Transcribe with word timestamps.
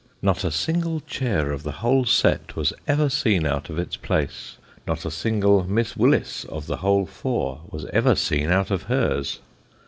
Not 0.23 0.43
a 0.43 0.49
single 0.49 0.99
chair 1.01 1.51
of 1.51 1.61
the 1.61 1.73
whole 1.73 2.05
set 2.05 2.55
was 2.55 2.73
ever 2.87 3.07
seen 3.07 3.45
out 3.45 3.69
of 3.69 3.77
its 3.77 3.97
place 3.97 4.57
not 4.87 5.05
a 5.05 5.11
single 5.11 5.63
Miss 5.65 5.95
Willis 5.95 6.43
of 6.45 6.65
the 6.65 6.77
whole 6.77 7.05
four 7.05 7.61
was 7.69 7.85
ever 7.93 8.15
seen 8.15 8.49
out 8.49 8.71
of 8.71 8.85
hers. 8.89 9.41